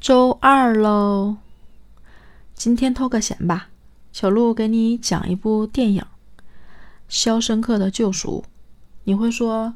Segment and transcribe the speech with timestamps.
[0.00, 1.36] 周二喽，
[2.54, 3.68] 今天偷个闲吧。
[4.12, 6.02] 小鹿给你讲一部电影
[7.06, 8.42] 《肖申克的救赎》。
[9.04, 9.74] 你会说：“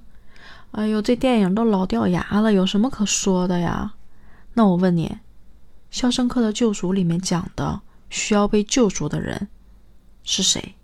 [0.73, 3.93] 哎呦，这电影都老掉牙了，有什么可说的呀？”
[4.55, 5.09] 那我问你，
[5.91, 9.48] 《肖申克的救赎》里面讲的需要被救赎的人
[10.22, 10.75] 是谁？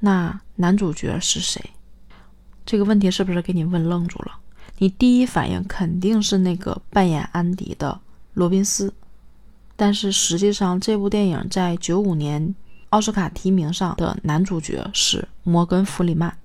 [0.00, 1.70] 那男主角是谁？
[2.66, 4.38] 这个问题是不是给你问愣住了？
[4.76, 7.98] 你第一反应肯定是那个扮演安迪的。
[8.34, 8.92] 罗宾斯，
[9.76, 12.54] 但是实际上这部电影在九五年
[12.90, 16.36] 奥斯卡提名上的男主角是摩根·弗里曼。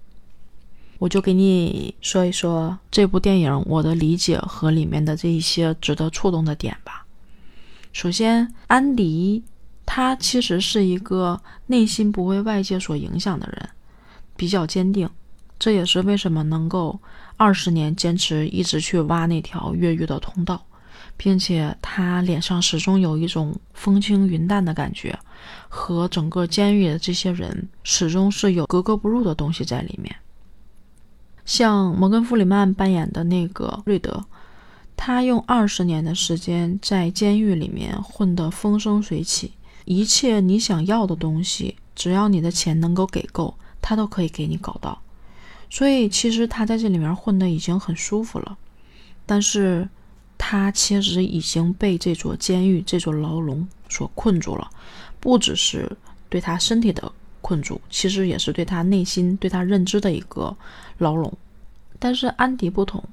[0.97, 7.05] 我就给你说一说这部电影我的理解和里面的这一些值得触动的点吧。
[7.91, 9.43] 首先，安迪
[9.85, 13.69] 他其实是一个内心不为外界所影响的人，
[14.35, 15.09] 比较坚定，
[15.59, 16.99] 这也是为什么能够
[17.37, 20.65] 二十年坚持一直去挖那条越狱的通道。
[21.17, 25.17] 并且他脸上始终有一种风轻云淡的感觉，
[25.69, 30.15] 和整个监狱的这些人始终是有格格不入的东西在里面。
[31.45, 34.25] 像摩根·弗里曼扮演的那个瑞德，
[34.97, 39.53] 他用二十年的时间在监狱里面混得风生水起，
[39.85, 45.01] 一切你想要的东西，只要你的钱能够给够，他都可以给你搞到。
[45.69, 48.57] 所以其实他在这里面混得已经很舒服了，
[49.25, 49.87] 但是。
[50.37, 54.69] 他其实已经被这座监狱、这座牢笼所困住了，
[55.19, 55.89] 不只是
[56.29, 60.55] 对他身体的困住，其实也是对他内心、对他认知的一个
[60.97, 61.31] 牢笼。
[61.97, 63.03] 但是安迪不同，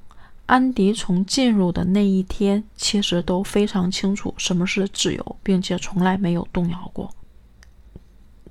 [0.45, 7.09] 安迪从进入的那一天，其实都非常清楚什么是自由，并且从来没有动摇过。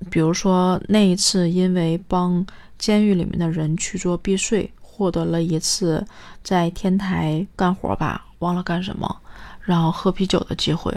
[0.09, 2.45] 比如说那一次，因为帮
[2.77, 6.05] 监狱里面的人去做避税，获得了一次
[6.43, 8.25] 在天台干活吧。
[8.43, 9.21] 忘了干什么，
[9.61, 10.93] 然后喝啤酒的机会，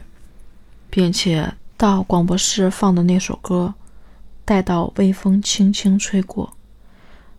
[0.90, 3.72] 并且到广播室放的那首歌，
[4.44, 6.52] 带到微风轻轻吹过。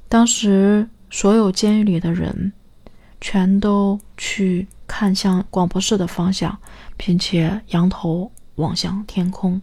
[0.09, 2.53] 当时所有监狱里的人
[3.19, 6.57] 全都去看向广播室的方向，
[6.95, 9.61] 并且仰头望向天空。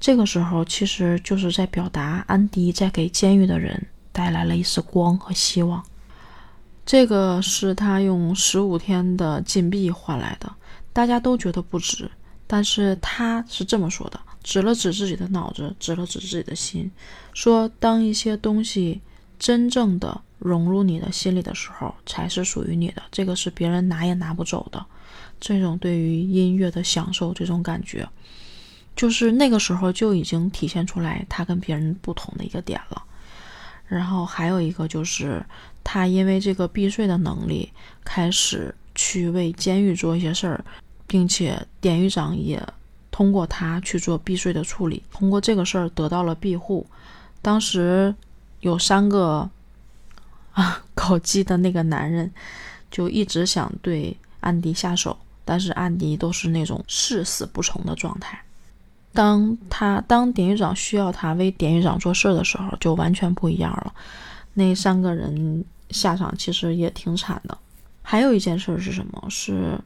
[0.00, 5.82] 这个时候，其实就是在表达安迪在给监狱的人带来了一丝光和希望。
[6.86, 10.54] 这个是他用十五天的禁闭换来的，
[10.92, 12.10] 大家都觉得不值，
[12.46, 16.90] 但是他是这么说的：指了指自己的脑子，指了指自己的心，
[17.32, 19.00] 说当一些东西
[19.38, 24.84] 真正的融入你的心里的时候，才是属于你的，这个是别人拿也拿不走的。
[25.40, 28.06] 这种对于音乐的享受，这种感觉，
[28.94, 33.02] 就是那个时候就已经体现出来他跟别人不同的一个点了。
[33.86, 35.42] 然后还有一个就是。
[35.84, 37.70] 他因为这个避税的能力，
[38.02, 40.64] 开始去为监狱做一些事儿，
[41.06, 42.60] 并且典狱长也
[43.10, 46.84] 通过他去做避税的处理，通过这个事儿得到了庇护。
[47.42, 48.12] 当时
[48.60, 49.48] 有三个
[50.52, 52.32] 啊搞基的那个男人，
[52.90, 58.42] 就一直想对安迪下手，但是安迪都是那种誓死不从的状态。
[59.12, 63.94] 当他当典狱长需要他为典狱长做事的时候，就完全不一样了。
[64.54, 65.64] 那三个人。
[65.90, 67.56] 下场其实也挺惨的。
[68.02, 69.26] 还有一件事是什么？
[69.30, 69.80] 是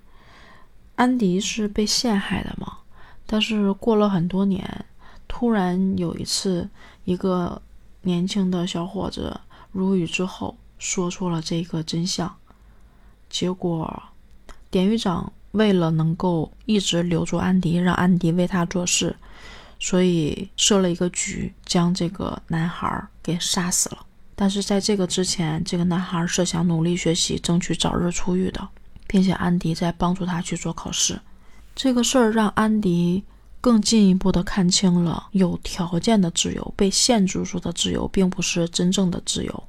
[0.96, 2.78] 安迪是被陷害的嘛？
[3.26, 4.84] 但是过了很多年，
[5.28, 6.68] 突然有一次，
[7.04, 7.60] 一个
[8.02, 12.34] 年轻的小伙子如雨之后说出了这个真相。
[13.30, 14.02] 结果，
[14.70, 19.14] 典狱长为了能够一直留住安迪，让安迪为他做事，
[19.78, 24.06] 所以设了一个局，将这个男孩给杀死了。
[24.40, 28.68] 但是在这个之前，这个男孩是想努力学习，争取早日出狱的，
[29.08, 31.18] 并且安迪在帮助他去做考试。
[31.74, 33.24] 这个事儿让安迪
[33.60, 39.64] 更进一步的看清了，有条件的自由、被限制住的自由，并不是真正的自由。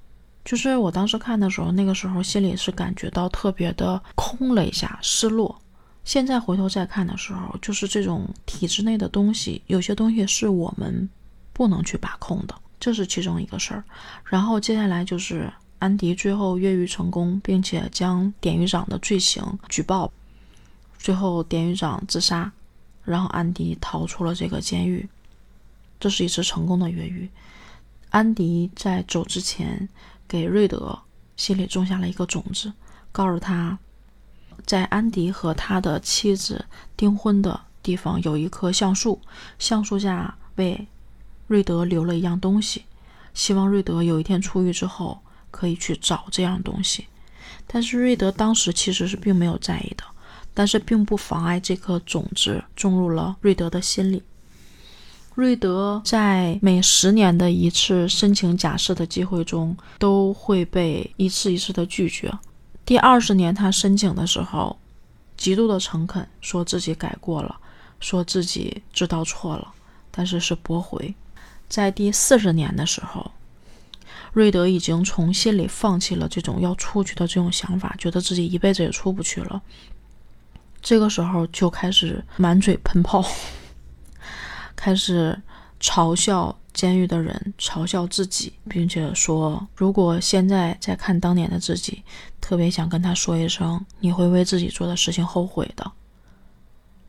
[0.46, 5.60] 就是我当时看的时候，那个时候心里是感觉到特别的空了一下，失落。
[6.06, 11.10] 现在回头再看的时候，就是这种体制内的东西，有些东西是我们
[11.54, 12.54] 不能去把控的。
[12.80, 13.84] 这是其中一个事儿，
[14.24, 20.10] 然后接下来就是安迪最后越狱成功，并且将典狱长的罪行举报，
[20.98, 22.50] 最后典狱长自杀，
[23.04, 25.10] 然后安迪逃出了这个监狱，
[26.00, 27.30] 这是一次成功的越狱。
[28.12, 29.88] 安迪在走之前
[30.28, 30.98] 给瑞德
[31.36, 32.72] 心里种下了一个种子，
[33.12, 33.78] 告诉他，
[34.66, 36.66] 在安迪和他的妻子
[36.96, 39.20] 订婚的地方有一棵橡树，
[39.58, 40.88] 橡树下为。
[41.50, 42.86] 瑞德留了一样东西，
[43.34, 45.20] 希望瑞德有一天出狱之后
[45.52, 47.08] 可以去找这样东西。
[47.68, 50.06] 但是瑞德当时其实是并没有在意的。
[50.52, 54.22] 但是并不妨碍这颗种子种入了瑞德的心里。
[55.36, 62.30] 瑞德在每十年的一次申请假释的机会中，都会被一次一次的拒绝。
[62.86, 64.78] 第二十年他申请的时候，
[65.38, 67.56] 极度的诚恳，说自己改过了，
[68.02, 69.72] 说自己知道错了，
[70.12, 71.14] 但是是驳回。
[71.70, 73.32] 在第四十年的时候，
[74.34, 79.62] 瑞德已经从心里放弃了这种要出去的这种想法，觉得自己一辈子也出不去了。
[80.82, 83.24] 这个时候就开始满嘴喷炮。
[84.76, 85.40] 开始
[85.80, 92.02] 嘲笑监狱的人，嘲笑自己，并且说：“如果现在再看当年的自己，
[92.40, 95.92] 特别想跟他说一声，你会为自己做的事情后悔的。”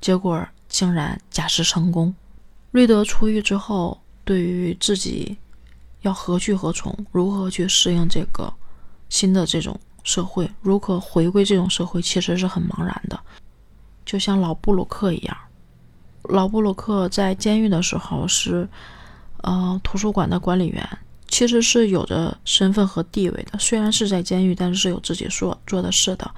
[0.00, 2.12] 结果竟然假释成功。
[2.72, 5.36] 瑞德出狱之后，对于自己
[6.02, 8.54] 要何去何从，如何去适应这个
[9.08, 13.18] 新的这种社会，如何回归这种社会，其实是很茫然的，
[14.06, 15.36] 就像老布鲁克一样。
[16.22, 18.68] 老布鲁克在监狱的时候是，
[19.38, 20.88] 呃，图书馆的管理员，
[21.26, 23.58] 其实是有着身份和地位的。
[23.58, 26.30] 虽然是在监狱，但是有自己做做的事的。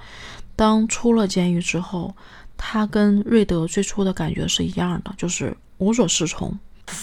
[0.55, 2.15] 当出了监狱之后，
[2.57, 6.57] 他跟瑞德最初的感觉是一样的，就是无所适从，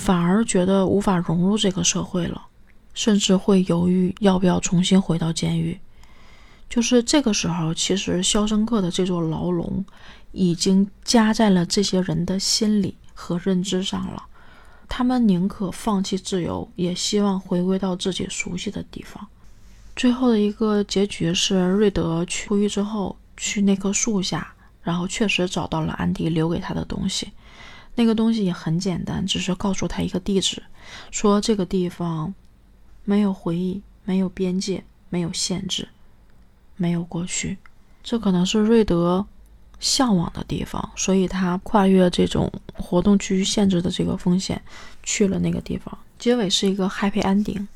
[0.05, 2.47] 反而觉得无法融入这个社会了，
[2.94, 5.79] 甚至会犹豫要不要重新回到监狱。
[6.69, 9.85] 就是这个时候，其实《肖申克》的这座牢笼。
[10.32, 14.23] 已经加在了这些人的心里和认知上了，
[14.88, 19.26] 他们宁可放弃自由，也希望回归到自己熟悉的地方。
[19.97, 24.55] 最后的一个结局是，瑞德出狱之后去那棵树下，
[24.85, 27.32] 然后确实找到了安迪留给他的东西。
[28.00, 30.62] 那个东西也很简单，只是告诉他一个地址，
[31.11, 32.32] 说这个地方
[33.05, 35.87] 没有回忆，没有边界，没有限制，
[36.76, 37.58] 没有过去。
[38.02, 39.26] 这可能是瑞德。
[39.82, 44.61] 向往的地方，所以他跨越这种活动区域限制的这个风险，
[45.02, 45.99] 去了那个地方。
[46.19, 47.67] 结尾是一个 happy ending，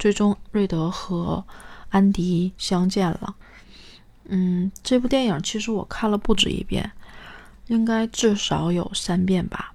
[0.00, 1.44] 最终瑞德和
[1.90, 3.36] 安迪相见了。
[4.24, 6.90] 嗯，这部电影其实我看了不止一遍，
[7.68, 9.72] 应该至少有三遍吧。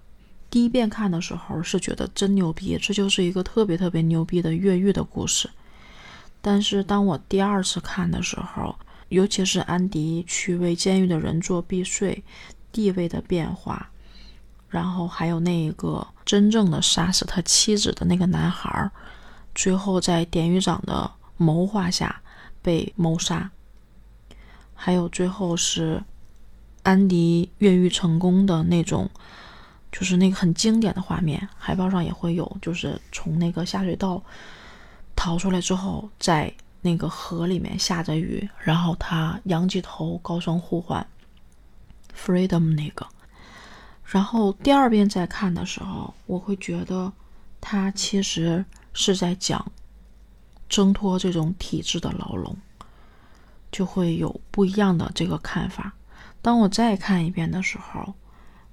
[0.49, 5.49] 第一遍看的时候是觉得真牛逼，这就是一个特别特别牛逼的越狱的故事。
[6.41, 8.75] 但是当我第二次看的时候，
[9.09, 12.23] 尤其是安迪去为监狱的人做避税，
[12.71, 13.89] 地位的变化，
[14.69, 18.91] 然后还有那一个真正的杀死他妻子的那个男孩，
[19.55, 22.21] 最后在典狱长的谋划下
[22.61, 23.49] 被谋杀，
[24.75, 26.03] 还有最后是
[26.83, 29.09] 安迪越狱成功的那种，
[29.91, 34.21] 就是那个很经典的画面，海报上也会有，就是从那个下水道
[35.15, 36.53] 逃出来之后，在。
[36.85, 41.07] 那个河里面下着雨，然后他仰起头高声呼唤
[42.13, 43.07] “freedom” 那个。
[44.03, 47.13] 然后第二遍再看的时候，我会觉得
[47.61, 49.65] 他其实是在讲
[50.67, 52.53] 挣脱这种体制的牢笼，
[53.71, 55.93] 就会有不一样的这个看法。
[56.43, 58.13] 当我再看一遍的时候，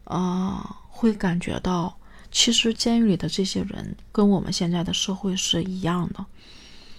[0.04, 1.96] 啊，会感觉到
[2.30, 6.26] 其实监狱里的这些人跟我们现在的社会是一样的，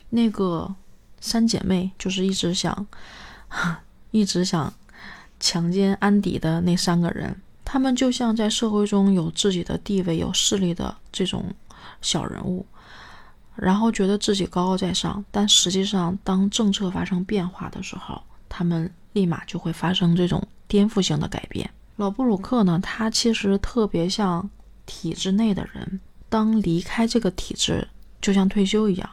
[0.09, 0.73] 那个。
[1.23, 2.87] 三姐妹就是一直想，
[4.09, 4.73] 一直想
[5.39, 11.53] 强奸安迪的那三个人，他们就像在社会中有自己的地位、有势力的这种
[12.01, 12.65] 小人物，
[13.55, 21.69] 然后觉得自己高高在上，但实际上当政策发生变化的时候，他们立马就会发生这种颠覆性的改变。
[21.97, 24.49] 老布鲁克呢，他其实特别像
[24.85, 25.99] 体制内的人，
[26.29, 27.85] 当离开这个体制，
[28.21, 29.09] 就像退休一样。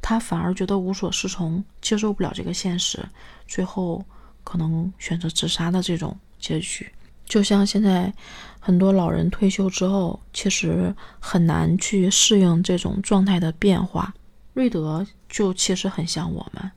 [0.00, 3.04] 他反而觉得无所适从，接受不了这个现实，
[3.48, 4.04] 最后
[4.44, 6.88] 可能选择自杀的这种结局。
[7.24, 8.12] 就像现在
[8.60, 14.14] 很多老人退休之后，其实很难去适应这种状态的变化。
[14.54, 16.70] 瑞德就其实很像我们，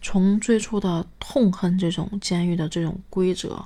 [0.00, 3.64] 从最初的痛恨这种监狱的这种规则，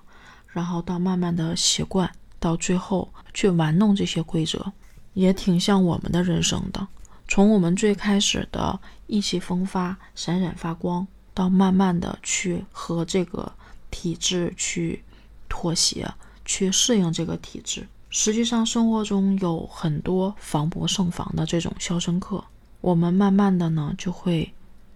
[0.49, 2.11] 然后到慢慢的习惯，
[2.41, 4.73] 到最后去玩弄这些规则，
[5.15, 6.87] 也挺像我们的人生的。
[7.29, 13.51] 从我们最开始的意气风发、闪闪发光，到慢慢的去和这个
[13.91, 15.03] 体制去
[15.49, 16.13] 妥协、
[16.45, 22.45] 去适应这个体制，实际上生活中有很多防不胜防的这种肖申克，
[22.81, 24.53] 我们慢慢的呢就会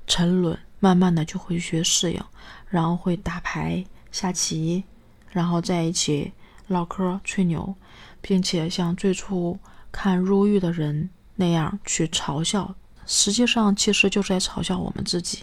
[0.06, 2.22] 沉沦，慢慢的就会去适应，
[2.68, 4.84] 然后会打牌、下棋，
[5.30, 6.32] 然后在一起
[6.68, 7.74] 唠嗑、吹牛，
[8.20, 9.58] 并且像最初
[9.90, 11.10] 看入狱的人。
[11.38, 15.40] 那样去嘲笑，实际上其实就是在嘲笑我们自己。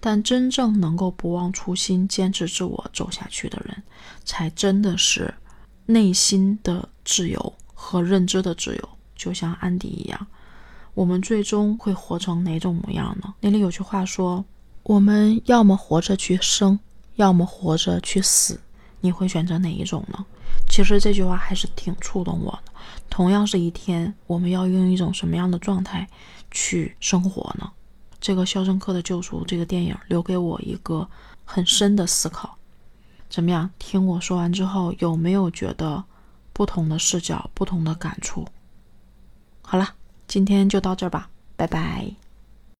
[0.00, 3.82] 但真正能够不忘初心、坚持自我走下去的人，
[4.24, 5.34] 才真的是
[5.84, 8.88] 内心的自由和认知的自由。
[9.14, 10.26] 就像安迪一样，
[10.94, 13.34] 我们最终会活成哪种模样呢？
[13.40, 14.42] 那里有句话说
[14.86, 16.78] ：“我们要么活着去生，
[17.16, 18.60] 要么活着去死。”
[19.00, 20.24] 你会选择哪一种呢？
[20.68, 22.72] 其实这句话还是挺触动我的。
[23.10, 26.08] 同样是一天，我们要用一种什么样的状态
[26.50, 27.70] 去生活呢？
[28.20, 31.06] 这个《肖申克的救赎》这个电影留给我一个
[31.44, 32.56] 很深的思考。
[33.28, 33.68] 怎么样？
[33.78, 36.02] 听我说完之后，有没有觉得
[36.52, 38.46] 不同的视角、不同的感触？
[39.62, 39.94] 好了，
[40.26, 42.25] 今天就到这儿吧，拜拜。